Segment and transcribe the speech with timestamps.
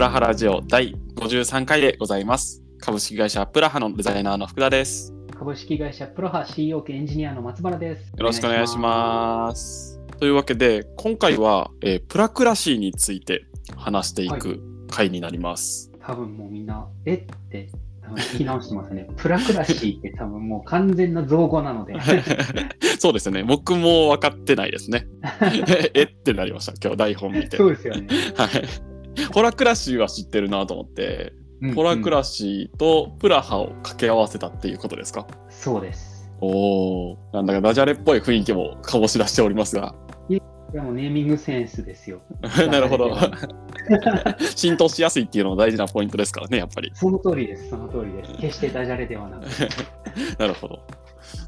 [0.00, 2.62] プラハラジオ第53回でございます。
[2.80, 5.12] 株式会社プラハのデザイナーの福田です。
[5.38, 8.08] 株式会社プロハ CEO 兼エンジニアの松原です。
[8.16, 10.00] よろしくお願いします。
[10.18, 13.44] というわけで、今回は、えープラクラシーについて
[13.76, 15.92] 話していく回になります。
[16.00, 17.68] 多分もうみんな、えって
[18.14, 19.06] 聞き直してますね。
[19.20, 21.92] プラクラシーって多分もう完全な造語なので。
[22.98, 23.42] そうですね。
[23.42, 25.06] 僕も分かってないですね。
[25.92, 26.72] えってなりました。
[26.82, 27.58] 今日台本見て。
[27.58, 28.08] そうですよね。
[28.34, 28.89] はい。
[29.34, 31.40] ホラクラシーは知ってるなと思って、うん
[31.74, 35.26] ホラクラシーとプラハを掛け合わせたっていうことですか？
[35.50, 36.30] そうです。
[36.40, 39.94] おお、なんだかダジャレっぽい雰囲気も醸し出しておりますが。
[40.30, 40.36] い
[40.76, 42.22] やもうネーミングセンスですよ。
[42.70, 43.14] なるほど。
[44.56, 46.90] 浸透しやすいっていうのも大事なポイントですからね、やっぱり。
[46.94, 47.68] その通りです。
[47.68, 48.32] その通りです。
[48.40, 49.44] 決してダジャレではなく。
[50.40, 50.68] なるほ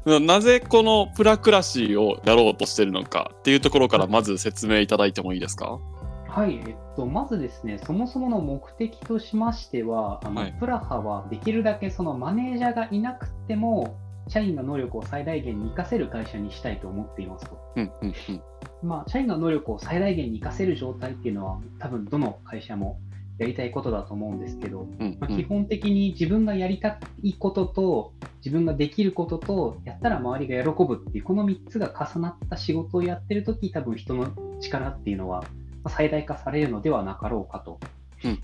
[0.05, 0.19] ど。
[0.19, 5.79] なぜこのプラクラシーをやろうとしてるのかっていうところからまず説明いただいてもいいですか？
[6.27, 17.59] はい、えっと、まずですね、そもそもの目的としましては、あのはいプラハはできるだけそのマネージャーがいなくても、社員の能力を最大限に活かせる会社にしたいと思っていますと。
[17.75, 18.41] うんうんうん。
[18.81, 22.99] まあ、社員の能力を最大限に活かせる状態っていうのは、多分どの会社も
[23.37, 34.27] やりたいことだと思うんですけど、うんまあ、基うん本的に自分がやりたいことと、自分ができることと、やったら周りが喜ぶっていう、この3つが重なった仕事をやってるとき、多分人の
[34.61, 37.79] 力っていうのはまあ最大化されるのではなかろうかと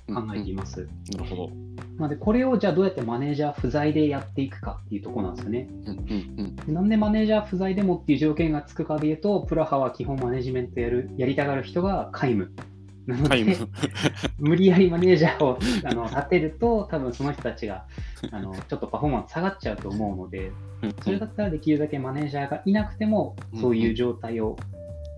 [0.07, 0.87] 考えています。
[1.15, 1.49] なるほど。
[1.97, 5.67] なので、これをじゃあどうやってマネージャー不在でやっていくかっていうところなんですよね。
[6.67, 12.51] なんでマネージャー不在でもっていう条件がつくかでいうと、プラハは基本マネジメントやるやりたがる人が皆無。
[13.07, 13.23] なうん。
[13.23, 13.57] ので
[14.37, 17.85] 無理やりマネージャーをあの立てると、多分その人たちが
[18.31, 24.57] あのちょっとパフォーマンス下がっちゃうと思うので、うんそれだったらできるだけマネージャーがいなくてもうん、そういう状態を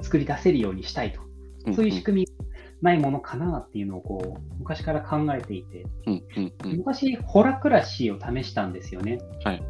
[0.01, 1.30] 作り出せるようにしたいと。
[1.65, 2.27] うんそういう仕組み
[2.81, 5.85] ないものかなっていうのをこう昔から考えていて。
[6.63, 9.19] 昔、ホラクラシーを試したんですよね。
[9.43, 9.63] はい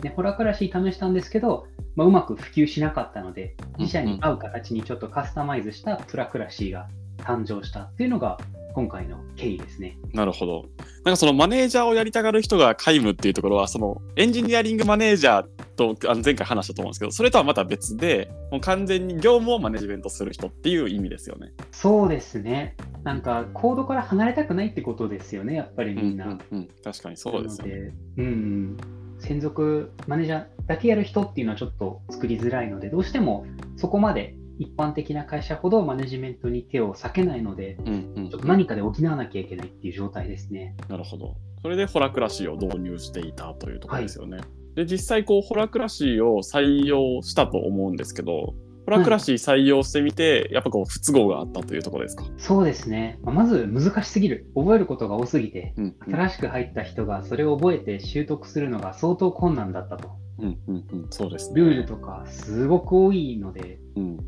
[0.00, 8.38] でホラクラシー試したんですけど、まあ、うまく普及しなかったので、うん自社に合う形にちょっとカスタマイズしたプラクラシーが誕生したっていうのが
[8.74, 9.98] 今回の経緯ですね。
[10.12, 10.64] なるほど。
[11.04, 21.52] なんかそのマネージャーをやりたがる人が皆無っていうところは、そのエンジニアリングマネージャーとあの前回話したと思うんですけど、それとはまた別で、もう完全に業務をマネジメントする人っていう意味ですよね。
[21.72, 22.76] そうですね。
[23.02, 26.26] なんか、コードから離れたくないってことですよね、やっぱりみんな。
[26.26, 27.94] うんうんうん、確かにそうですよね。
[28.18, 28.76] うん、
[29.20, 40.76] 専属マネージャーだけやる人っていうのはちょっと作りづらいので、どうしてもそこまで一般的な会社ほどマネジメントに手を避けないので、うんうんちょっと何かで補わなきゃいけないっていう状態ですね。
[40.88, 41.34] なるほど。
[41.62, 44.38] それでホラクラシーを導入していたというところですよね。
[44.76, 48.54] で、実際こうホラクラシーを採用したと思うんですけど、
[48.86, 52.24] ホラクラシー採用してみて、やっぱこう不都合があったというところですか？
[52.36, 53.18] そうですね。
[53.22, 54.50] まあまず難しすぎる。
[54.54, 60.10] 覚えることが多すぎて、うんうん新しく入った人がそれを覚えて習得するのが相当困難だったと。
[60.38, 61.60] うんうんうん、そうですね。
[61.60, 64.18] ルールとかすごく多いので、うん、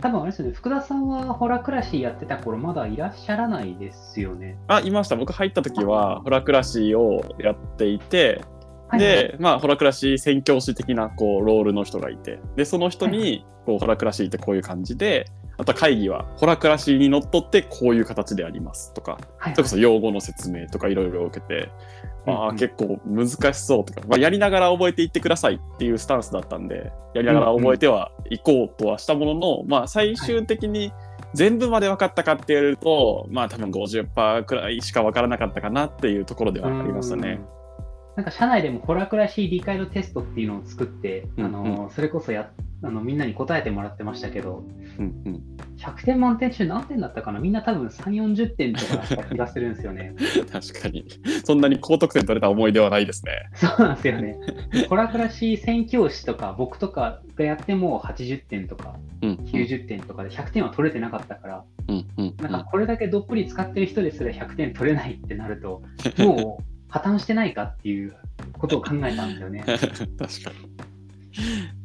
[0.00, 4.56] 多分あれですよね、福田さんはホラクラシーやってた頃まだいらっしゃらないですよね。
[4.68, 5.16] あ、いました。
[5.16, 8.42] 僕入った時は、ホラクラシーをやっていて、
[8.88, 15.26] はいで、まあ、ホラクラシー宣教師的な、こう、ロールの人がいて、で、その人に、こう、ホラクラシーってこういう感じで、
[15.58, 21.70] あとは会議は、ホラクラシーにのっとってこういう形でありますとか、はいそれこそ用語の説明とかいろいろ受けて、
[22.26, 22.50] ああ、うん。
[22.50, 30.92] うん結構難しそうとか、まあ、やりながら覚えていってくださいっていうスタンスだったんで、やりながら覚えてはいこうとはしたものの、まあ、最終的に
[31.34, 37.40] 全部まで分かったかって言われると、まあ、多分50%くらいしか分からなかったかなっていうところではありましたね。
[37.54, 37.59] うん
[38.20, 42.50] なんか社内でもホラクラシー理解度テストっていうのを作って、うんあのそれこそや
[42.82, 44.62] あのみんなに答えてもらってましたけど、
[44.98, 45.42] うんうん、
[45.78, 47.40] 100点満点中何点だったかな？
[47.40, 50.14] みんな多分3、40点とかだった気がするんですよね。
[50.52, 51.06] 確かに。
[51.44, 53.32] そんなに高得点取れた思い出はないですね。
[53.54, 54.36] そうなんですよね。
[54.90, 65.82] ホラクラシー宣教師とか僕とかがやっても80点とかうん、うん90点とかで100点は取れてなかったから、うんうんなんかこれだけどっぷり使ってる人ですら100点取れないってなると、
[66.18, 68.14] もう破綻してないかっていう
[68.58, 69.64] ことを考えたんですよね。
[69.66, 69.86] 確か
[70.18, 70.70] に。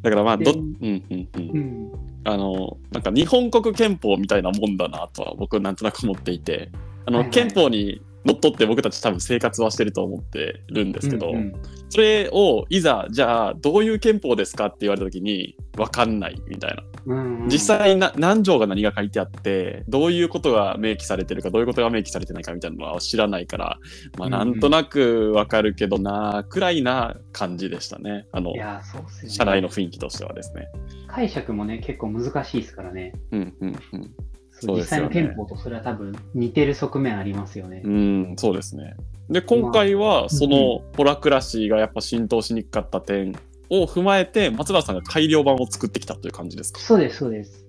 [0.01, 1.49] だからまあど、でうんうんうん。
[1.49, 1.91] う、ん、
[2.23, 6.69] あのなんか日本国憲法みたいなもんだなとは僕なんとなく思っていて。
[7.05, 7.33] あの、はいはい。
[7.33, 11.53] 憲法にのっとって僕たち多分生活はしてると思ってるんですけど、うんうん。
[11.89, 23.77] それをいざじゃあどういう憲法ですかって言われた時に分かんないみたいなうんうん実際な何条が何が書いてあってどういうことが明記されてるかどういうことが明記されてないかみたいなのは知らないから、
[24.17, 29.29] まあ、なんとなく分かるけどなくらいな感じでしたねあのね。
[29.29, 30.67] 社内の雰囲気としてはですね。
[31.07, 33.13] 解釈もね、結構難しいですからね。
[33.31, 34.15] うんうんうん
[34.57, 37.81] そう実際の憲法とそれは多分似てる側面ありますよね。
[37.83, 38.95] うん、そうですね。
[39.29, 43.35] で、今回はそのホラクラシーがやっぱ浸透しにくかった点
[43.69, 46.79] を踏まえて、松原さんが改良版を作ってきたという感じですか？
[46.79, 47.65] そうです、そうです。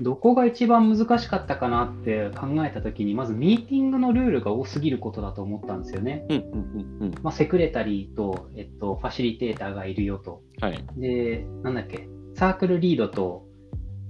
[0.00, 6.26] どこが一番難しかったかなって考えたときに、まずミーティングのルールが多すぎることだと思ったんですよね。
[6.28, 7.14] うんうんうんうん。
[7.22, 10.42] まあ、セクレタリーと、えっと、ファシリテーターがいるよと。
[10.60, 10.84] はい。
[10.96, 13.44] で、なんだっけ、サークルリードと、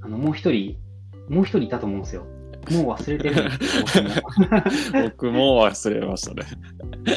[0.01, 0.79] あの、もう一人、
[1.29, 2.25] もう一人いたと思うんですよ。
[2.73, 3.35] もう忘れてる
[5.05, 6.45] 僕も忘れましたね。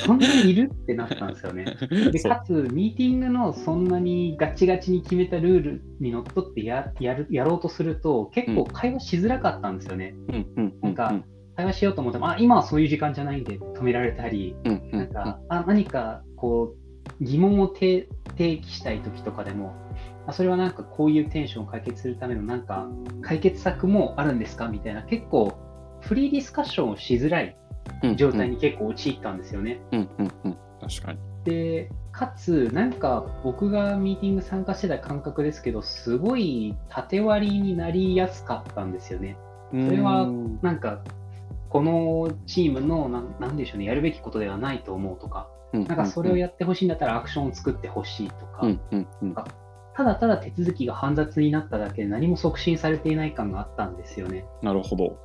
[0.05, 1.65] そんなにいるってなったんですよね。
[2.11, 10.15] でかつ、ミーティングのそんなにガチガチに決めたルールにのっとってややるやろうとすると、結構会話しづらかったんですよね。
[10.81, 11.23] なんか
[11.55, 14.55] 会話しようと思っても、あ、今はそういう時間じゃないんで止められたり、
[14.91, 16.75] なんか、あ何かこ
[17.19, 18.07] う疑問を提
[18.37, 19.73] 提起したい時とかでも、
[20.27, 22.87] あそれはなんかこういうテンションを解決するためのなんか
[23.21, 25.57] 解決策もあるんですかみたいな結構
[26.01, 27.66] フリーディスカッションをしづらいうん
[28.15, 29.79] 状態に結構陥ったんですよね。
[29.91, 31.19] うんうんうん確かに。
[31.43, 39.37] で、かつ、なんか僕がミーティング参加してた感覚ですけど、すごい縦割りになりやすかったんですよね。
[39.71, 40.27] それは
[40.61, 41.01] なんか、
[41.69, 49.35] このチームのなんなんでしょうね、やるべきことではないと思うとか、ななんかそれをやってほしいんだったらアクションを作ってほしいとか、うんうんうん
[49.97, 54.45] ただただ手続きが煩雑になっただけで何も促進されていない感があったんですよね。
[54.61, 55.17] なるほど。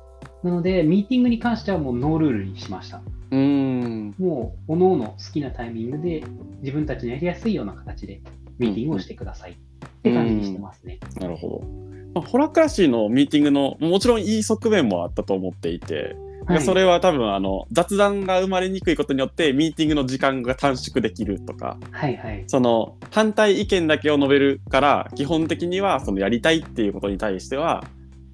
[0.43, 3.01] なので、ミーティングに関してはもうノールールにしました。
[3.31, 4.15] うーん。
[4.19, 6.23] もう、おのおの好きなタイミングで
[6.61, 8.21] 自分たちのやりやすいような形で
[8.59, 9.55] ミーティングをしてくださいっ
[10.03, 10.99] て感じにしてますね。
[11.19, 11.83] なるほど。
[12.13, 22.43] まあ、ホラクラシーのミーティングのもちろんいい側面もあったと思っていて、はいそれは多分あの雑談が生まれにくいことによってミーティングの時間が短縮できるとかはいはい。
[22.47, 27.85] その反対意見だけを述べるから基本的にはそのやりたいっていうことに対しては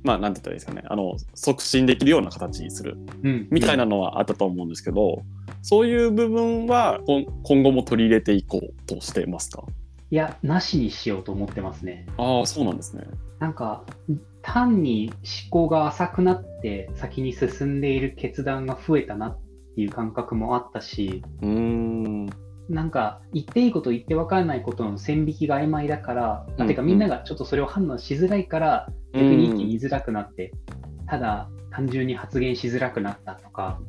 [0.03, 0.83] まあなんて言ったらいいですかね。
[0.87, 2.97] あの促進できるような形にする。
[3.23, 3.47] うん。
[3.51, 5.23] みたいなのはあったと思うんですけど、
[5.61, 7.01] そういう部分は
[7.43, 9.63] 今後も取り入れていこうとしてますか？
[10.11, 12.07] いや、なしにしようと思ってますね。
[12.17, 13.03] ああそうなんですね。
[13.39, 13.83] なんか、
[14.41, 15.11] 単に
[15.51, 19.39] 思考が浅くなって先に進んでいる決断が増えたなっ
[19.75, 22.29] ていう感覚もあったし、うーん
[22.69, 30.54] なんか言っていいこと言って分からないことの線引きが曖昧だから、うんあてかみんながちょっとそれを判断しづらいから、逆に意見言いづらくなって、
[31.07, 33.80] ただ単純に発言しづらくなったとか、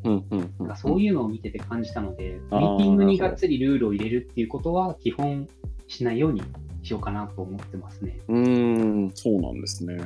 [0.76, 5.46] そういうのを見てて感じたので、ミーティングにがっつりルールを入れるっていうことは基本
[5.86, 6.42] しないように
[6.82, 8.18] しようかなと思ってますね。
[8.28, 9.98] うーん、そうなんですね。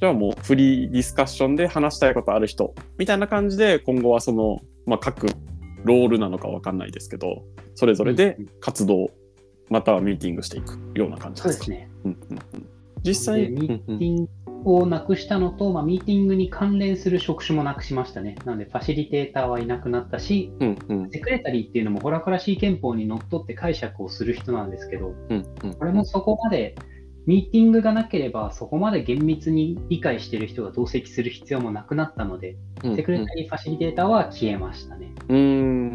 [0.00, 5.26] じゃあもうフリーディスカッションで話したいことある人みたいな感じで今後はその、まあ、各
[5.84, 7.44] ロールなのかわかんないですけど
[7.74, 9.10] それぞれで活動
[9.68, 11.64] またはミーティングしていくような感じですか？
[11.64, 11.90] そうですね。
[12.04, 12.68] うんうんうん
[13.04, 14.28] 実際、でミーティン
[14.64, 18.34] グをなくしたのと、まあ、ミーティングに関連する職種もなくしましたね。
[18.44, 26.74] なので、ファシリテーターはいなくなったし、うんうんセクレタリーっていうのもホラクラシー憲法にのっとって解釈をする人なんですけど、うんうんこれもそこまで、
[27.28, 35.12] ミーティングがなければ、そこまで厳密に理解している人が同席する必要もなくなったので、うんセクレタリー、ファシリテーターは消えましたね。
[35.28, 35.36] うー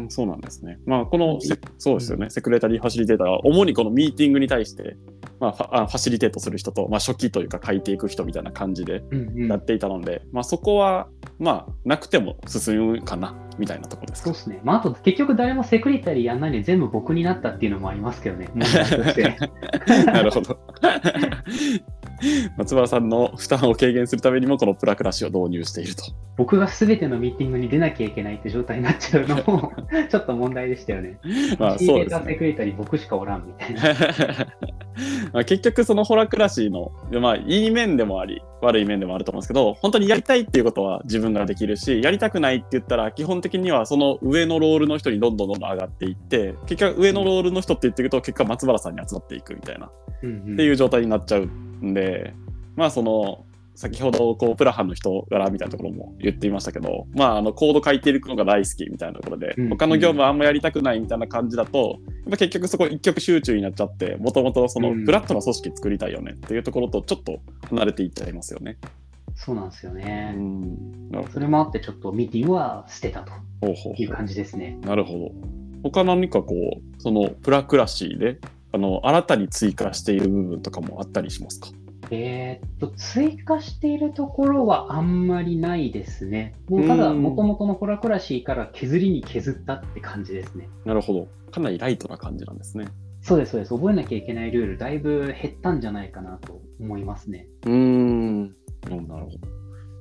[0.04, 0.78] ん、そうなんですね。
[0.86, 4.96] まあ、このせ、そうですよね、セクレタリーファシリテーターは、主にこのミーティングに対して、
[5.44, 11.08] まあ、ファあファシリテートする人と、まあ、初期というか書いていく人みたいな感じでうんうんやっていたので、まあ、そこは、
[11.38, 14.24] まあ、なくても進むかな、みたいなところですか。
[14.26, 14.60] そうですね。
[14.64, 18.48] まあ、あと、結局誰もセクレタリーやんないで全部僕になったっていうのもありますけどね。
[20.06, 20.58] なるほど。
[22.56, 26.04] 松原さんの負担を軽減するためにも、このプラクラシを導入していると。
[26.36, 29.72] 僕が全てのミーティングに出なきゃいけないって状態になっちゃうのも
[30.10, 31.18] ちょっと問題でしたよね。
[31.58, 32.34] まあ、そうですね。
[32.34, 34.46] クレタリー僕しかおらんみたいな。
[35.32, 49.90] まあ結局そのホラクラシーの、まあ、いい面でもあり悪い面でもあると思うんですけど本当にやりたいっていうことは自分ができるしやりたくないって言ったら基本的にはその上のロールの人にどんどんどんどん上がっていって結局上のロールの人って言っていくと結果松原さんに集まっていくみたいな
[50.22, 52.32] うんうんっていう状態になっちゃうんで、
[52.76, 68.78] まあその先ほどこうプラハンの人柄みたいなところも言っていましたけど、まあ、あのコード書いていくのが大好きみたいなところで、うん他の業務はあんまやりたくないみたいな感じだと、やっぱ結局そこ一極集中になっちゃってもともとそのうんフラットな組織作りたいよねっていうところとちょっと離れていっちゃいますよね。
[69.34, 70.32] そうなんですようね。
[70.32, 73.24] んなるほそれもあってちょっとミーティングは捨てた
[73.60, 73.66] と
[73.98, 74.78] いう感じですね。
[74.82, 75.32] なるほど。
[75.82, 78.38] 他何かこうそのプラクラシーで
[78.74, 81.68] あの新たに追加している部分とかもあったりしますか？
[82.10, 86.54] えーっと、追加しているところはあんまりないですね。
[86.68, 90.68] もうただ、うんもともとのホラクラシーから削りに削ったって感じですね。
[90.84, 91.28] なるほど。
[91.50, 92.88] かなりライトな感じなんですね。
[93.22, 93.74] そうです、そうです。
[93.74, 97.46] 覚えなきゃいけないルール、だいぶ減ったんじゃないかなと思いますね。
[97.64, 97.74] うーん。
[97.74, 99.38] うんなるほど。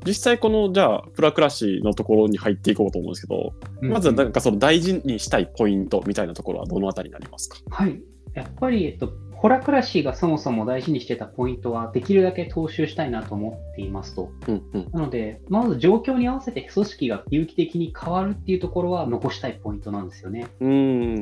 [0.05, 7.59] 実際このじゃあプラクラシのところに入っていこうと思うんですけど、まずはなんかその大事にしたいポイントみたいなところはどのあたりになりますか？
[7.69, 8.01] はい。
[8.33, 9.13] やっぱり、えっと、
[9.43, 14.31] ホラクラシーがそもそも大事にしてたポイントは、できるだけ踏襲したいなと思っていますと。
[14.47, 20.47] うんうんなので、まず状況に合わせて組織が有機的に変わるっていうところは残したいポイントなんですよね。
[20.61, 21.21] うーん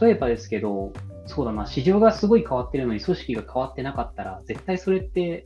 [0.00, 0.92] 例えばですけど、
[1.24, 5.44] そうだな、市場がすごい変わってるのに組織が変わってなかったら、絶対それって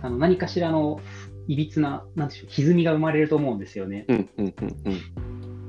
[0.00, 1.00] あの何かしらの
[1.48, 4.04] いびつな、なんでしょう、歪みが生まれると思うんですよね。
[4.08, 5.00] うんうんうんうん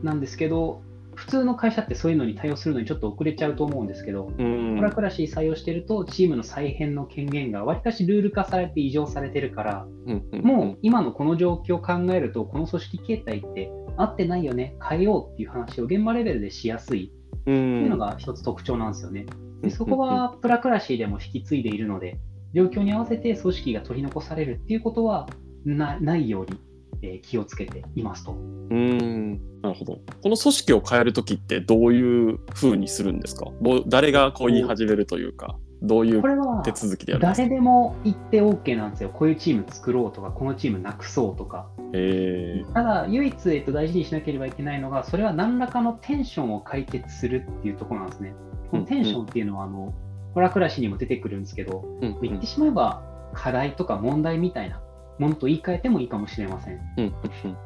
[0.03, 0.81] なんですけど、
[1.19, 4.77] 普通の会社ってそういうのに対応するのにちょっと遅れちゃうと思うんですけど、うーん。
[4.77, 17.11] コラクラシー採用してると、チームの再編の権限がわりかしルール化されて異常されてるから、うんうんもう今のこの状況を考えると、この組織形態って合ってないよね、変えようっていう話を現場レベルでしやすい。
[17.33, 19.25] うっていうのんが一つ特徴なんですよね。
[19.43, 22.17] うんでそこはプラクラシーでも引き継いでいるので、
[22.53, 25.27] 状況に合わせて組織が取り残されるっていうことは
[25.65, 26.57] なないように、
[27.01, 28.34] えー気をつけていますと。
[28.34, 33.46] うーんなるほどこの組織を変えるときってどういうふうにするんですか？
[33.88, 36.22] 誰がこう言い始めるというかどういう
[36.63, 37.48] 手続きでやるんですか？
[37.48, 39.10] 誰でも言って OK なんですよ。
[39.10, 41.70] こういうチーム作ろうとか、このチームなくそうとか。
[41.94, 48.34] えただ、唯一、えっと、大事にしなければいけないのが、それは何らかのテンションを解決するっていうところなんですね。
[48.72, 49.94] このテンションっていうのは、あの、
[50.34, 53.01] ホラクラシにも出てくるんですけど、ーうん言ってしまえば
[53.34, 54.82] 課題とか問題みたいな
[55.19, 56.79] ものと言い換えてもいいかもしれません。
[56.97, 57.57] うんうん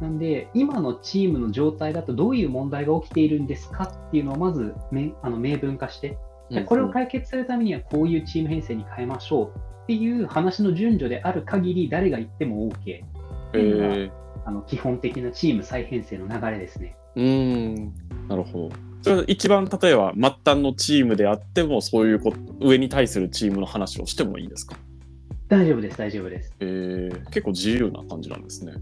[0.00, 6.18] なんで、今のチームの状態だとどういう問題が起きているんですかっていうのをまずめあの明文化して、
[6.66, 13.00] これを解決するためにはこういうチーム編成に変えましょうっていう話の順序である限り誰が言っても OK。
[13.54, 16.96] えーあの基本的なチーム再編成の流れですね。
[17.14, 17.92] うーん
[18.28, 18.70] なるほど。
[19.02, 24.76] それは一番例えば末端のチームであってもそういうこ上に対するチームの話をしてもいいんですか、
[25.52, 26.54] 大丈夫です、大丈夫です。
[26.60, 28.72] えー、結構自由な感じなんですね。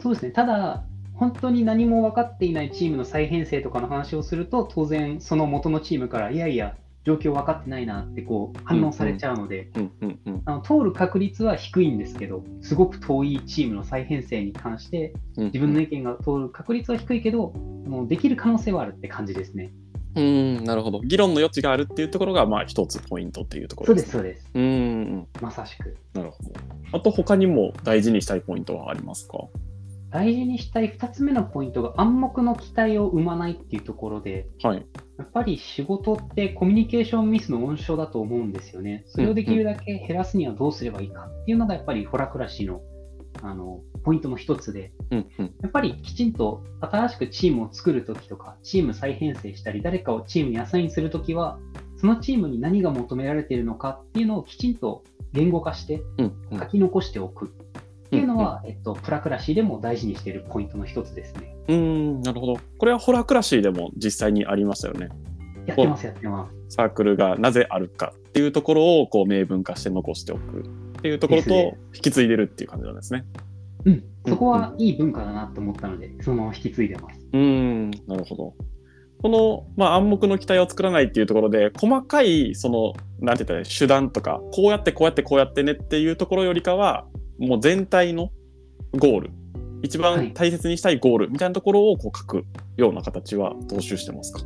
[0.00, 0.32] そうですね。
[0.32, 0.82] ただ、
[1.12, 9.70] 本当に何も分かっていないチームの再編成とかの話をすると、当然その元のチームから、いやいや、状況分かってないなってこう反応されちゃうので、
[10.64, 17.52] 通る確率は低いんですけど、すごく遠いチームの再編成に関して、うん自分の意見が通る確率は低いけど、
[17.84, 19.70] あのできる可能性はあるって感じですね。
[20.16, 21.00] うーんなるほど。
[21.00, 24.50] 議論の余地があるっていうところがまあ一つポイントっていうところでそうですす、ね。
[24.50, 24.50] そうです。
[24.54, 25.96] うーんまさしく。
[26.14, 26.52] なるほど。
[26.92, 29.38] あと他にも大事にしたいポイントはありますか？
[30.10, 34.86] 大事にしたい2つ目のポイントが暗黙の期待を生まないっていうところで、はい。
[35.18, 39.04] やっぱり仕事ってコミュニケーションミスの温床だと思うんですよね。
[39.06, 42.80] それをできるだけ減らすにはどうすればいいかっていうのがやっぱりホラクラシーの
[43.48, 51.58] あのポイントの一つで、うんうんやっぱりきちんと新しくチームを作るときとか、チーム再編成したり、誰かをチームにアサインするときは、
[51.96, 56.02] そのチームに何が求められているのかっていうのをきちんと言語化して
[56.58, 61.56] 書き残しておくっていうのは、えっと、プラクラシーでも大事にしているポイントの一つですね。
[61.68, 62.56] うーんなるほど。
[62.78, 65.08] これはホラークラシーでも実際にありましたよね。
[65.66, 66.76] やってます、やってます。
[66.76, 70.64] サークルがなぜあるかっていうところをこう明文化して残しておく
[70.98, 71.52] っていうところと
[71.94, 73.24] 引き継いでるっていう感じなんですね。
[73.84, 77.20] うん、そこはいい文化だなと思ったので、そのまま引き継いでます。
[77.32, 78.54] うーんなるほど。
[79.22, 87.06] この、まあ、暗黙の期待を作らないっていうところで細かいそのなんて言ったらいい手段とかこうやってこうやってこうやってねっていうところよりかは
[87.38, 88.30] もう全体の
[88.92, 89.30] ゴール
[89.82, 92.44] 一番大切にしたいゴールみたいなところをこう書く
[92.76, 94.42] ような形は踏襲してますか？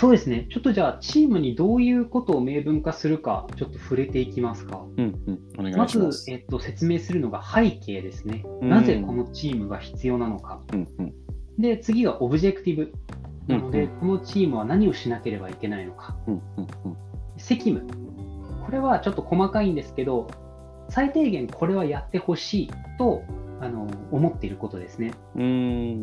[0.00, 4.82] そうですね、ちょっとじゃあ、チームにどういうことを明文化するか、ちょっと触れていきますか。
[4.96, 6.30] うんうんお願まます。
[6.30, 8.42] えっと、説明するのが背景ですね。
[8.62, 10.62] うんなぜこのチームが必要なのか。
[10.72, 11.14] うんうん
[11.58, 12.94] で、次が objective。
[13.46, 16.16] なので、うんこのチームは何をしなければいけないのか。
[16.26, 16.96] うんうんうん
[17.36, 17.86] 責務。
[18.64, 20.28] これはちょっと細かいんですけど、
[20.88, 23.22] 最低限これはやってほしいと
[23.60, 25.12] あの思っていることですね。
[25.36, 25.42] うー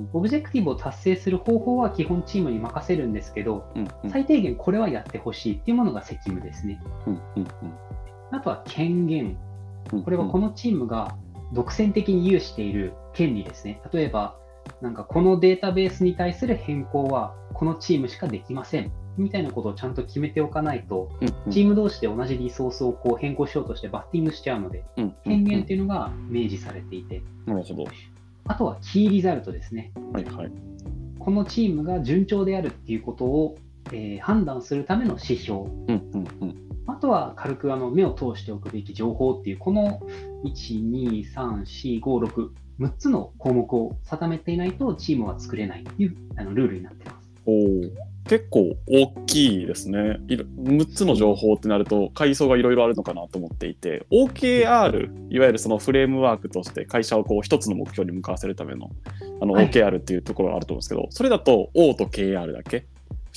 [0.04, 6.80] ん objective を達成する方法は基本チームに任せるんですけど、うんうん最低限これはやってほしいっていうものが責務ですね。
[7.08, 7.48] うんうん
[8.32, 9.38] あとは権限。
[9.92, 11.18] うんこれはこのチームが
[11.54, 13.82] 独占的に有している権利ですね。
[13.94, 14.36] 例えば、
[14.82, 18.92] なんかこのデータベースに対する変更はこのチームしかできません。
[19.18, 21.10] みたいなことをちゃんと決めておかないと、
[21.50, 24.84] チーム同士で同じリソースをこう変更しようとしてバッティングしちゃうので、
[25.24, 27.86] 権限っていうのが明示されていて、なるほど。
[28.46, 29.92] あとはキーリザルトですね。
[30.14, 30.52] はいはい。
[31.20, 33.58] このチームが順調であるっていうことを、
[33.92, 35.62] えー判断するための指標。
[35.62, 40.02] うんうんうんあとは軽くあの目を通しておくべき情報っていう、この
[40.46, 47.30] 1、2、3、4、5、6、6つの項目を定めていないとチームは作れないというあのルールになっています。
[48.28, 50.20] 結構大きいですね。
[50.28, 58.92] いろ6つの情報ってなると階層がいろいろあるのかなと思っていて OKR いわゆるそのフレームワークとして会社をこう一つの目標に向かわせるための
[59.42, 59.70] あのはい。
[59.70, 62.86] OKR っていうところがあると思うんですけど、それだと O と KR だけ？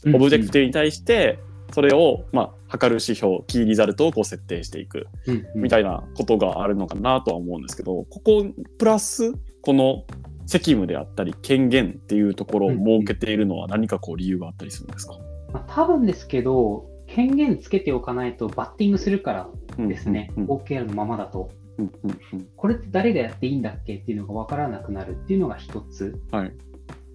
[0.05, 0.17] うん。
[0.17, 1.39] objective に対して
[1.73, 5.07] それをまあ測る指標 key result をこう設定していく
[5.55, 8.47] みたいなことがあるのかなとは思うんですけどここ
[8.79, 10.05] プラスこの
[10.51, 15.17] 責務であったり権限っていうところを設けているのは何かこう理由があったりするんですか、
[15.53, 20.51] まあ、多分ですけど、権限つけておかないとバッティングするからですね、うんうん。
[20.51, 21.51] OKR のままだと。
[21.79, 22.49] うんうんうん。
[22.57, 26.21] これって誰がやっていいんだっけっていうのが分からなくなるっていうのが一つ。
[26.33, 26.53] はい。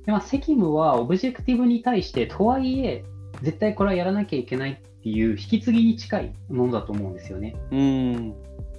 [0.05, 3.03] でまあ、責務はオブジェクティブに対して、とはいえ、
[3.41, 7.55] 絶対これはやらなきゃいけないっていう引き継ぎに近いものだと思うんですよね。
[7.71, 8.29] うーん。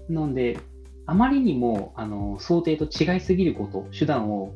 [0.09, 0.59] なので、
[1.07, 4.53] あまりにもあの想定と違いすぎること、手段を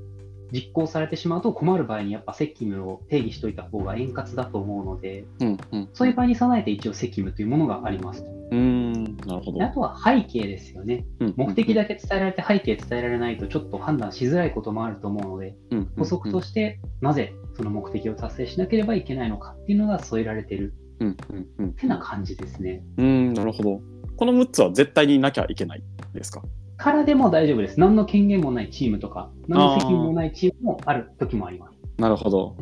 [0.52, 5.88] 実行されてしまうと困る場合にやっぱ責務を定義しておいた方が円滑だと思うので、うんうん。
[5.94, 8.22] そういう場合に備えて一応責務というものがあります。
[8.22, 9.58] うーんなるほど。
[9.58, 11.06] であとは背景ですよね。
[11.36, 15.54] 目的だけ伝えられて背景伝えられないとちょっと判断しづらいこともあると思うので、
[15.96, 21.68] 補足とししてなぜその目的を達成しなければいけないのかっていうのが添えられてるてうんうんうん。
[21.70, 22.82] ってな感じですね。
[22.98, 23.80] うーんなるほど
[24.20, 26.42] この6つは絶対になきゃいけないですか？
[26.76, 27.80] からでも大丈夫です。
[27.80, 31.78] 何の権限もないチームとか、何の責任もないチームもある時もあります。
[31.96, 32.54] なるほど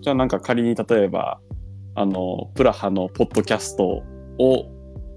[0.00, 1.40] じゃあなんか仮に例えば
[1.94, 4.02] あのプラハのポッドキャストを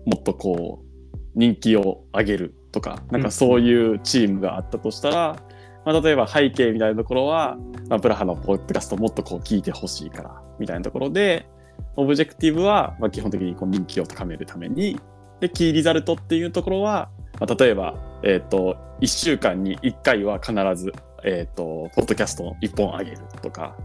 [0.05, 5.41] もっとこう人気を上げるとかなんかそういうチームがあったとしたら、
[5.85, 7.57] まあ、例えば背景みたいなところは、
[7.89, 11.47] まあ、プラハのポッドキャストをもっとこう聞いてほしいからみたいなところで
[11.95, 14.99] objective は、まあ、基本的にこう人気を高めるために
[15.39, 23.75] で key result っていうところは、まあ、例えば、えっと1週間に1回は必ず、えっとポッドキャストを1本上げるとか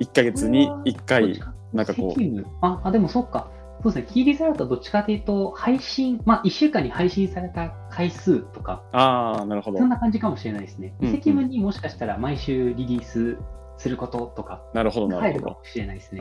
[0.00, 1.40] 1ヶ月に1どっ回
[1.72, 3.50] なんかこうああ、でもそっか。
[3.82, 4.10] そうですね。
[4.12, 10.94] key result はどっちかというと、配信、まあ、1週間に配信された回数とか、ああなるほどそんな感じかもしれないですね。
[11.00, 13.36] うんうん責務にもしかしたら毎週リリース
[13.78, 15.60] することとか、なるほどなるほど。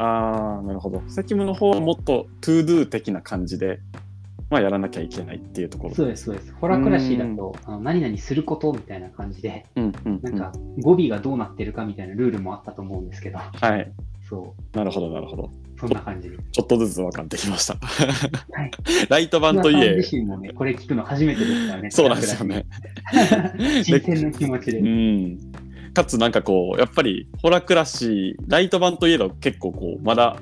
[0.04, 3.80] ああなるほど責務の方はもっと to do 的な感じで、
[4.50, 6.54] まあ、やらなきゃいけないっていうところそうです、そうです。
[6.54, 13.92] ホラクラシーだと、あの何々することみたいな感じで、うんうんうんんなか語尾がどうなってるかみたいなルールもあったと思うんですけど、はい
[14.30, 16.38] そう、なるほどなるほどそんな感じで。
[16.52, 18.72] ちょっとずつ分かってきましたはい。
[19.10, 21.92] ライト版といえ自身もね、これ聞くの初めてですからね。
[21.92, 22.66] そうなんですよね。
[23.84, 24.80] 新鮮な気持ちで。
[24.80, 25.38] うん
[25.96, 30.38] かつなんかこうやっぱりホラクラシーライト版といえど結構こうまだ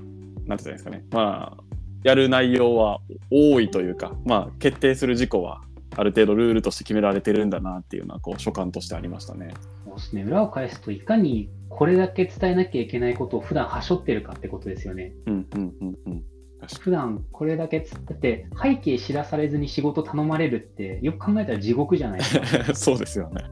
[0.47, 1.63] なんていうんですかねまあ
[2.03, 2.99] やる内容は
[3.31, 5.61] 多いというかまあ決定する事項は
[5.95, 9.53] ある程度ルールとして決められてるんだなっていうのはこう所感としてありましたね。
[9.85, 10.23] そうですね。
[10.23, 15.13] 裏を返すと、いかにこれだけ伝えなきゃいけないことを普段はしょってるかってことですよね。
[15.27, 16.23] うんうんうんうん。
[16.81, 22.57] 普段これだけつって、背景知らされずに仕事頼まれるって、よく考えたら地獄じゃないですか。
[22.69, 22.75] に。
[22.75, 23.43] そうですよね。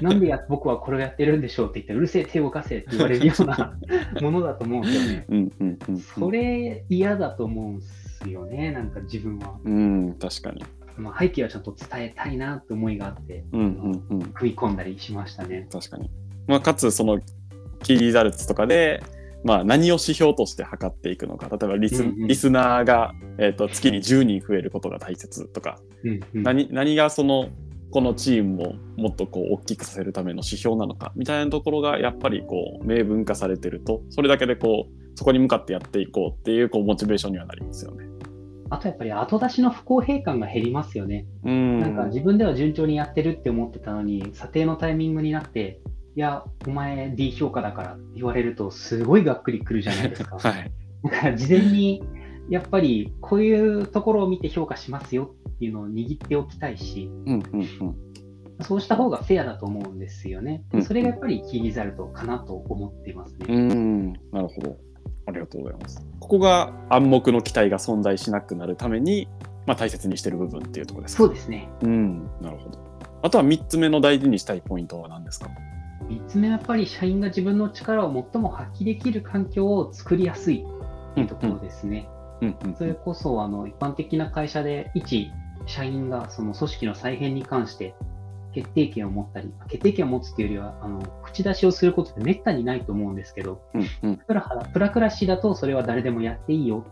[0.00, 3.78] なんでや僕はこれをやってるんでしょうって言って、うるせえ手を動かせって言われるような
[4.20, 5.26] ものだと思うんですよね。
[5.28, 5.98] うんうんうん、うん。
[5.98, 9.58] それ嫌だと思うんですよね、なんか自分は。
[9.64, 10.64] うん、確かに。
[10.96, 14.22] まあ、背景はちゃんと伝えたいなって思いがあって、うんうんうん。
[14.32, 15.66] 踏み込んだりしましたね。
[15.72, 16.10] 確かに。
[16.46, 17.20] まあ、かつ、その、
[17.82, 19.02] キーリザルツとかで、
[19.44, 21.48] まあ、何を指標として測っていくのか。
[21.48, 27.48] 例えばリス、うんうんリスナーが、えー、と月に10人増えることが大切とか、うんうん何何がその、
[27.92, 38.06] このチームをもっとこう大きくさせるための指標なのかみたいなところがやっぱりこう明文化されてるとそれだけでこうそこに向かってやっていこうっていうこうモチベーションにはなりますよね。
[38.70, 41.26] あとやっぱり後出しの不公平感が減りますよね。
[41.44, 45.80] うんなんか自分では順調にやってるって思ってたのに、査定のタイミングになって、
[46.16, 50.36] いや、お前 D 評価だからって言われると、すごいがっくりくるじゃないですか。
[50.40, 50.70] はい。
[51.04, 52.02] だから事前に、
[52.50, 57.96] やっぱりこういうところを見て評価しますよっていうのを握っておきたいし、うんうんうん。
[58.62, 60.84] そうした方がフェアだと思うんですよねうん。
[60.84, 63.46] それがやっぱりキーリザルトかなと思っていますね。
[63.48, 64.76] うん、なるほど。
[65.26, 66.04] ありがとうございます。
[66.20, 69.28] ここが暗黙の期待が存在しなくなるために、
[69.66, 71.22] まあ、大切にしてる部分っていうところですか。
[71.24, 71.68] そうですね。
[71.82, 72.78] うん、なるほど。
[73.22, 75.48] あとは3つ目の大事にしたいポイントは何ですか
[76.08, 80.64] ？3つ目はやっぱり社員が自分の力を最も発揮できる環境を作りやすい
[81.14, 82.08] というところですね。
[82.42, 85.30] うんうんそれこそあの一般的な会社で一
[85.66, 87.94] 社員がその組織の再編に関して
[88.52, 94.16] 決定権を持ったり、決定権を持つというよりはあの口出しをすることってめったにないと思うんですけど、うんうん。
[94.18, 96.84] プラハプラクラシだとそれは誰でもやっていいよ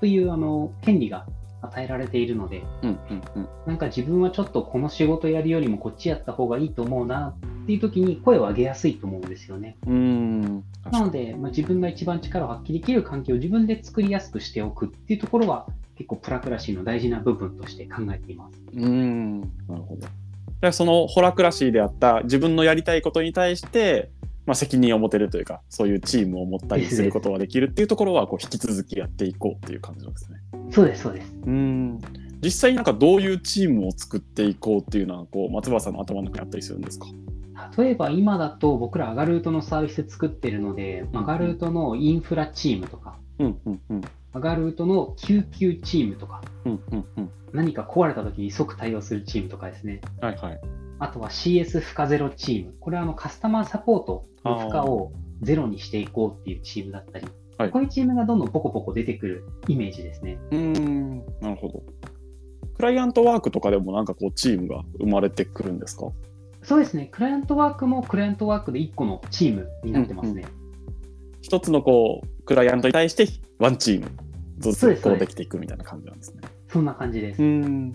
[0.00, 1.26] というあの権利が
[1.62, 3.48] 与えられているので、うんうんうん。
[3.66, 9.76] なんか自分はちょっとこの仕事やるよりもこっちやった方がいいと思うなっていう時に声を上げやすいと思うんですよね。
[9.86, 10.62] うん。
[10.92, 18.60] なので、まあ、自分が一番力を発揮できる環境を自分で作りやすくしておくっていうところは、結構プラクラシーの大事な部分として考えています。
[18.74, 19.40] うん。
[19.40, 19.46] な
[19.76, 20.06] るほど。
[20.60, 24.10] でそのホラクラシーであった自分のやりたいことに対して、
[24.46, 30.38] まあ、責任を持てるというか、そういうチームを持ったりすることができるっていうところは、こう引き続きやっていこうっていう感じなんですね。
[30.70, 31.34] そうです、そうです。
[31.46, 31.98] うん。
[32.42, 37.06] 実際なんかどういうチームを作っていこうっていうのは、こう松原さんの頭の中にあったりするんですか？
[37.76, 44.00] 例えば今だと僕らアガルートのサービス作ってるので、アガルートのインフラチームとか、うんうんうん。
[44.32, 47.30] アガルートの救急チームとか、うんうんうん。
[47.52, 50.00] 何か壊れた時に即対応するチームとかですね。
[50.20, 50.60] はいはい。
[50.98, 52.74] あとは CS 負荷ゼロチーム。
[52.80, 57.26] これはあのカスタマーサポートの負荷をゼロにしていこうっていうチームだったり、
[57.58, 60.38] はいこういうチームがどんどんポコポコ出てくるイメージですね。
[60.50, 61.84] うーん、なるほど。
[62.76, 66.06] クライアントワークとかでもなんかこうチームが生まれてくるんですか？
[66.64, 67.08] そうですね。
[67.12, 70.44] クライアントワークもクライアントワークで1個のチームになってますね。
[71.42, 74.10] 一つのこうクライアントに対してワンチーム
[74.58, 76.40] ずつこうできていくみたいな感じなんですね。
[76.68, 77.42] そんな感じです。
[77.42, 77.92] ん。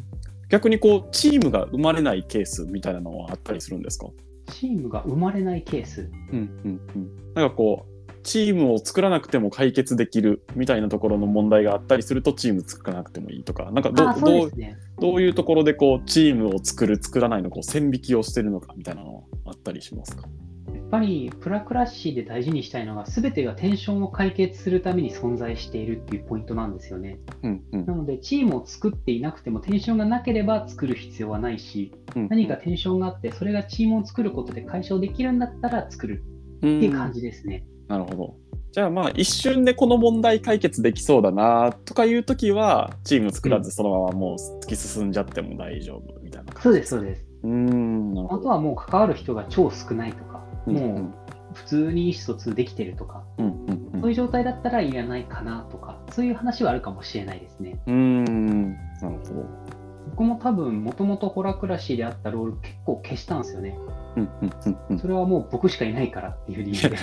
[0.49, 4.08] 逆にこうチームが生まれないケースみたいなのはあったりするんですか？
[4.51, 6.10] チームが生まれないケース。
[6.32, 7.34] うんうんうん。
[7.34, 7.98] なんかこう
[8.30, 14.04] チームを作らなくても解決できるみたいなところの問題があったりするとチーム作らなくてもいいとか、なんかど
[14.46, 14.78] うね。
[15.00, 20.28] どういうところでこうチームを作る作らないのこう線引きをしてるのかみたいなのはあったりしますか？
[20.72, 27.18] やっぱりプラクラッシーで大事にしたいのが、すべてがテンションを解決するために存在しているっていうポイントなんですよね。
[27.42, 37.63] うんうんなので、チームを作っていなくてもテンションがなければ作る必要はないし、うん何かテンションがあって、それがチームを作ることで解消できるんだったら作るってっていう感じですね。
[37.89, 38.36] なるほど。
[38.71, 47.25] じゃあまあ一瞬でこの問題解決できそうだなとかいう時はチーム作らずそのままもう突き進んじゃっても大丈夫みたいな感じそうです、そうです。
[47.43, 48.28] うーん。
[48.32, 51.13] あとはもう関わる人が超少ないとか、うんもう
[51.56, 57.82] 普通に意思疎通できてるとか、うんうんうんそういう状態だったらいらないかなとか、そういう話はあるかもしれないですね。
[57.88, 59.79] うーんなるほど。
[60.10, 63.78] 僕も多分、もともとホラクラシーであったロール結構消したんですよね。
[64.15, 66.98] うんうんうんうんそれはもう僕しかいないからっていう理由で、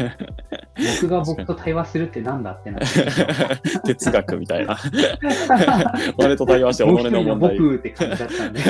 [1.01, 2.87] 僕が僕と対話するってなんだってなって。
[3.95, 4.77] 哲学みたいな。
[6.19, 7.59] 俺と対話して己の問題。
[7.59, 8.61] 僕って感じだったんで、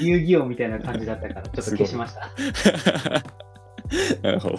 [0.00, 2.30] 遊戯王みたいな感じだったから、ちょっと消しました。
[4.22, 4.56] なるほど。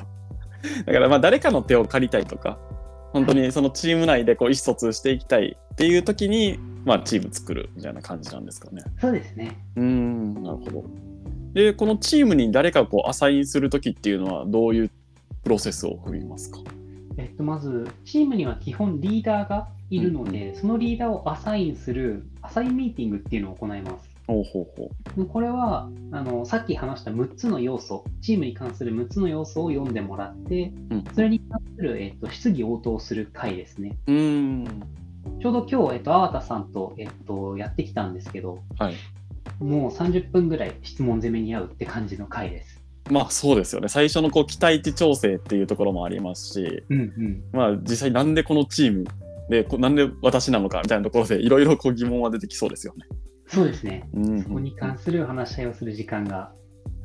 [0.86, 2.60] だからまあ誰かの手を借りたいとか、
[3.14, 8.82] 本当にそのチーム内でこう意思疎通していきたいっていう時に、まあチーム作るみたいな感じなんですかね。
[9.00, 9.58] そうですね。
[9.76, 10.84] うーん、なるほど。
[11.54, 14.92] で、このチームに誰かをこうアサインする時っていうのはどういう
[15.44, 16.60] プロセスを踏みますか？
[17.18, 24.10] えっと、まず、チームには基本リーダーがいるので、そのリーダーをアサインする、アサインミーティングっていうのを行います。
[24.28, 30.96] ほうほうほでこれはあのさっき話した6つの要素、チームに関する6つの要素を読んでもらって、う。
[30.96, 33.98] うん、それに関する、えっと、質疑応答する回ですね。
[34.08, 34.16] うー
[34.70, 34.84] ん。
[35.42, 38.96] ちょうど今日、えっと、粟田さんと、えっと、やってきたんですけど、はい。
[39.60, 42.82] もう30分ぐらい質問攻めに合うって感じの回です。
[43.10, 43.88] まあそうですよね。
[43.88, 47.44] 最初のこう期待値調整っていうところもありますし、うんうん。
[47.54, 49.06] まあ実際なんでこのチーム
[49.50, 53.06] で、こなんで私なのかみたいなところでいろいろこう疑問は出てきそうですよね。
[53.48, 54.08] そうですね。
[54.14, 56.52] うん、そこに関する話し合いをする時間が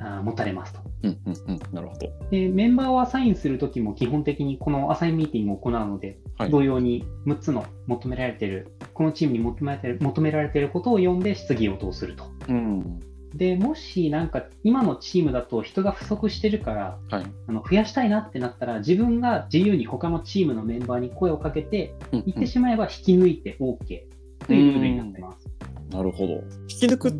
[0.00, 0.80] あー持たれますと。
[1.04, 1.60] うんうんうん。
[1.72, 2.08] なるほど。
[2.30, 6.18] で、メンバーをアサインするときも基本的にこのアサインミーティングを行うので、はい
[6.50, 12.24] 同様に6つの求められている、このチームに求められている求められていることを読んで質疑応答すると。
[12.48, 13.00] うん。
[13.34, 17.26] で、もしなんか今のチームだと人が不足してるから、はい。
[17.48, 24.02] あの増やしたいなってなったら、自分が自由に他のチームのメンバーに声をかけて、うん言ってしまえば引き抜いて OK
[24.46, 25.48] というルールになってます。
[25.90, 26.32] なるほど。
[26.34, 26.42] 引
[26.80, 27.12] き抜くっ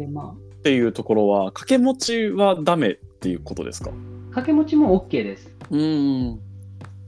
[0.62, 3.90] ていうところは、掛け持ちはダメっていうことですか？
[3.90, 3.92] あ、
[4.26, 5.54] 掛け持ちも OK です。
[5.70, 6.40] うん。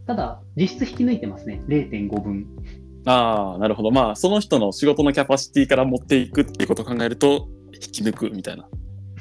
[0.06, 1.62] ただ、実質引き抜いてますね。
[1.68, 2.46] 0.5分。
[3.06, 3.90] ああ、なるほど。
[3.90, 8.68] まあ、その人の仕事のキャパシティから持っていくっていうことを考えると、引き抜くみたいな。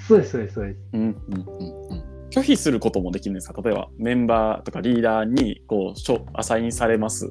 [0.08, 0.80] そうです、そうです、そうです。
[0.93, 2.04] うんうんうんうん。
[2.30, 7.28] 拒否することもできるんですか例えば、メンバーとかリーダーに、こう、しょアサインされます。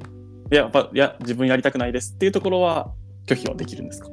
[0.52, 2.92] いや、やっぱいや、自分やりたくないですっていうところは、
[3.26, 4.08] 拒否はできるんですか？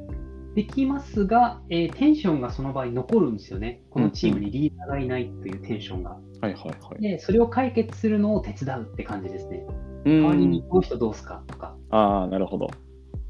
[0.54, 3.82] できますが、えーテンションがその場合残るんですよね。
[3.90, 6.16] このチームにリーダーがいないというテンションが。
[6.40, 7.02] はいはいはい。
[7.02, 9.64] で、それを解決するのを手伝うって感じですね。
[10.04, 11.42] うん代わりにこの人どうすか？
[11.46, 11.76] とか。
[11.90, 12.70] ああ、なるほど。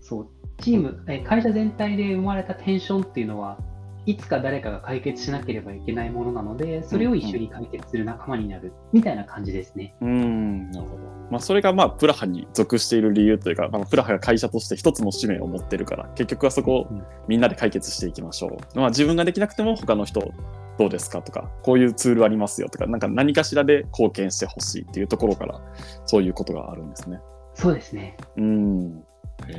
[0.01, 0.29] そう。
[0.59, 3.59] チーム、えー会社全体で生まれたテンションっていうのは、
[4.07, 9.94] いつか誰かが解決しなければいけないものなので、それを一緒に解決する仲間になるみたいな感じですね。
[10.01, 11.03] うん、なるほど。
[11.31, 18.79] まあ、それがまあ、プラハに属している理由というか、まあ、プラハが会社として一つの使命を持ってるから、結局はそこをうんみんなで解決していきましょう。
[18.79, 20.33] まあ、自分ができなくても他の人
[20.80, 21.20] どうですか？
[21.20, 25.60] とか、こういうツールありますよとか、なんか何かしらで貢献してほしいっていうところから、
[26.06, 27.20] そういうことがあるんですね。
[27.52, 28.16] そうですね。
[28.38, 29.04] うん。
[29.46, 29.58] へえ。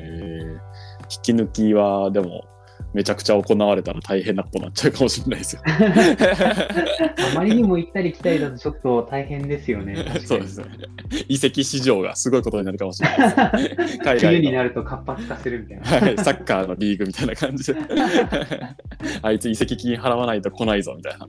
[1.16, 2.44] 引き抜きは、でも、
[2.94, 5.62] めちゃくちゃ行われたら大変なことになっちゃうかもしれないですよ。
[5.66, 9.96] あまりにも行ったり来たりだとちょっと大変ですよね。
[10.26, 10.66] そうですね。
[11.30, 14.00] 移籍市場がすごいことになるかもしれないです、ね。
[14.04, 16.08] 海冬になると活発化するみたいな。
[16.08, 17.80] はい、サッカーのリーグみたいな感じで。
[19.24, 21.28] あいつ移籍金払わないと来ないぞみたいな。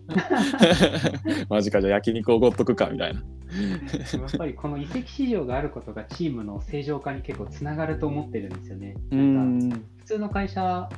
[1.48, 3.20] マジか、じゃあ焼肉おごっとくかみたいな。
[3.20, 8.94] やっぱりこの移籍市場があることがチームの正常化に結構つながると思ってるんですよね。
[9.10, 9.82] うなんかん。
[10.02, 10.88] 普通の会社、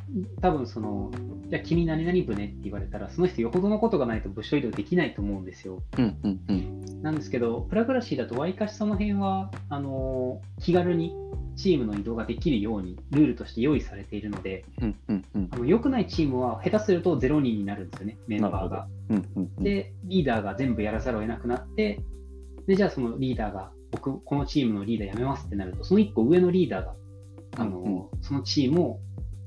[0.40, 1.11] 多分その、
[1.51, 5.83] じゃあ君何々部ねって言われたら、その人よほどのことがないと部署移動できないと思うんですよ。
[5.99, 7.03] うんうんうん。
[7.03, 11.14] なんですけど、プラグラシーだと、わりかしその辺は、あの気軽に
[11.55, 18.88] チームの移動ができるように、ルールとして用意されているので、うんうんうんあの良くないチームは下手すると0人になるんですよね、メンバーが。
[19.11, 19.62] うんうんうん。
[19.62, 22.01] で、リーダーが全部やらざるを得なくなって、
[22.67, 26.95] で、じゃあそのリーダーが、僕、このチームのリーダー辞めますってなると、その1個上のリーダーが、
[27.57, 29.01] あの、うんうんそのチームを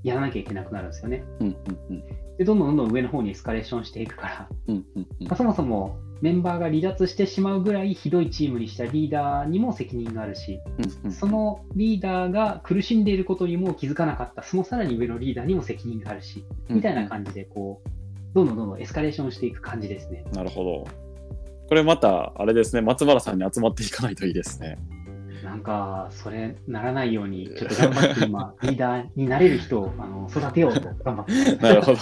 [0.04, 1.24] やらなきゃいけなくなるんですよね。
[1.40, 1.56] うんうん
[1.90, 2.04] うん
[2.38, 10.60] で、どんどんどんどん上の方にエスカレーションしていくから、うんうんうんまあ、そもそもメンバーが離脱してしまうぐらいひどいチームにしたリーダーにも責任があるし、
[11.04, 17.90] うんそのリーダーが苦しんでいることにも気づかなかった、そのさらに上のリーダーにも責任があるし、みたいな感じで、こう、
[18.34, 20.24] どんどんどんどんエスカレーションしていく感じですね。
[20.34, 20.88] なるほど。
[21.68, 24.78] これまた、あれですね、松原さんに集まっていかないといいですね。
[25.58, 31.56] なんか、それならないように、ちょっと頑張って今、 リーダーになれる人をあの育てようと頑張って。
[31.56, 32.00] なるほど。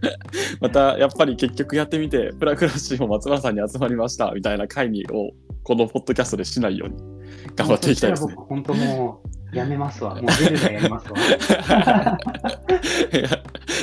[0.62, 5.32] また、やっぱり結局やってみて、プラクラシーも松原さんに集まりましたみたいな会議を、
[5.62, 6.96] このポッドキャストでしないように
[7.54, 8.32] 頑張っていきたいですね。
[8.34, 9.20] 僕、本当も
[9.52, 10.14] う、やめますわ。
[10.14, 11.18] もうゼルダやりますわ。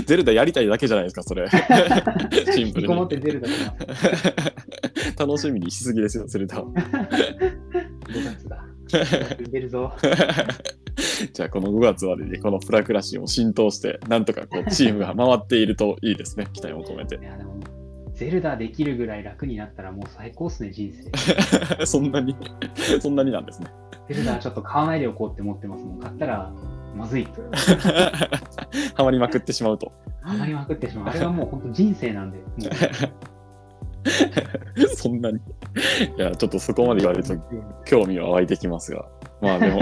[0.05, 1.47] ゼルダやりたいだけじゃないですか、それ。
[2.51, 3.07] シンプルに。
[3.09, 3.47] ゼルダ。
[5.19, 6.65] 楽しみにしすぎですよ、ゼルダは。
[6.65, 8.72] 5月だ。
[9.51, 9.93] 出るぞ。
[11.33, 17.23] じゃあ、この5月までにこのプラクラシーも浸透して、なんとかこうチームが回っているといいですね、期待を込めてい。
[17.23, 17.55] や、でも、
[18.13, 21.85] ゼルダできるぐらい楽になったらもう最高っすね、人生。
[21.85, 22.35] そんなに、
[23.01, 23.67] そんなになんですね。
[24.07, 25.99] ゼルダはちょっと買わないでおこうって思ってますもん。
[25.99, 26.53] 買ったら
[26.95, 27.41] まずいと。
[28.95, 29.91] ハマりまくってしまうと。
[30.21, 31.09] ハマりまくってしまう。
[31.09, 32.39] あれはもう本当人生なんで。
[34.03, 34.11] も
[34.95, 35.37] そんなに。
[35.37, 35.41] い
[36.17, 37.35] や、ちょっとそこまで言われると
[37.85, 39.05] 興味は湧いてきますが。
[39.41, 39.81] まあでも、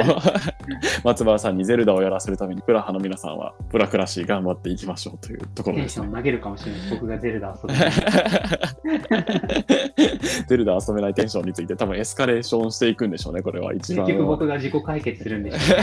[1.06, 6.16] 松原さんにゼルダをやらせるために、プラハの皆さんはプラクラシー頑張っていきましょうというところですねうテンション。
[6.16, 6.82] 投げるかもしれない。
[6.90, 7.74] 僕がゼルダ遊ぶ。
[10.48, 14.08] ゼルダ遊べないテンションについて多分エスカレーションしていくんでしょうね、これは一番。
[14.08, 15.76] 結局僕が自己解決するんでしょ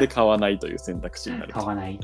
[0.00, 1.52] で、買わないという選択肢になる。
[1.52, 2.00] 買わない。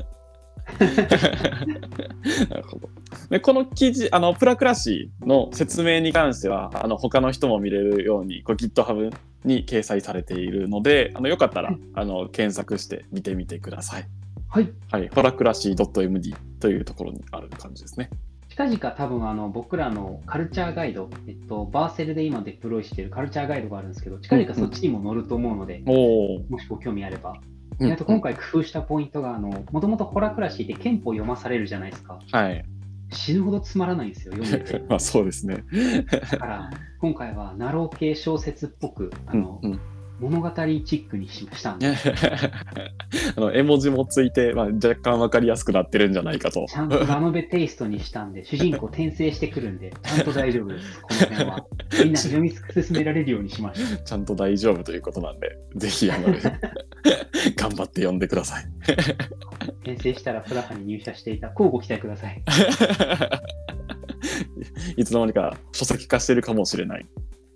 [2.49, 2.89] なるほど。
[3.29, 14.07] で、この記事、あの、プラクラシーの説明に関しては、あの、他の人も見れるように、こう GitHub に掲載されているので、あの、よかったら、あの、検索して見てみてください。
[14.47, 14.71] はい。
[14.91, 15.09] はい。
[15.09, 18.09] ホラクラシー .md というところにある感じですね。
[18.49, 26.43] 近々多分あの僕らのカルチャーガイド、えっと、バーセルで今デプロイしているカルチャーガイドがあるんですけど、近々そっちにも載ると思うので、おお。
[26.49, 27.33] もしご興味あれば。
[27.79, 32.19] うんあと今回工夫したポイントが、あのもともとホラクラシーって憲法読まされるじゃないですか。
[32.31, 32.65] はい。
[33.11, 34.83] 死ぬほどつまらないんですよ、読んでて。
[34.89, 35.63] まあそうですね。
[36.31, 39.79] だから、今回はナロー系小説っぽく、あの、うんうん
[40.23, 41.71] 物語チックにしました
[43.35, 46.65] あの絵文字もついて、まあ、若干わかりやすくなってるんじゃないかと。
[46.67, 51.65] ちゃんとラノベテイストにしたんで、主人公転生してくるんで、 ちゃんと大丈夫です、この辺は。
[52.03, 54.03] みんな読み進められるようにしました。
[54.03, 56.27] ちゃんと大丈夫ということなんで、ぜひあの
[57.57, 58.65] 頑張って読んでください。
[59.81, 62.41] 転生したらプラハに入社していた、交互期待ください。
[64.95, 67.05] いつの間にか書籍化してるかもしれない。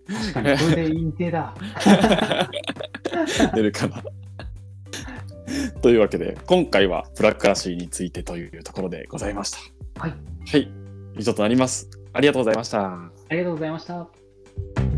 [0.08, 1.54] 確かに、これで認定だ。
[3.54, 4.04] 出るかな。
[5.82, 10.02] というわけで、今回はプラクラシーについてというところでございました。
[10.02, 10.14] はい、
[10.46, 10.72] はい、
[11.18, 11.90] 以上となります。
[12.14, 12.86] ありがとうございました。
[12.86, 14.97] ありがとうございました。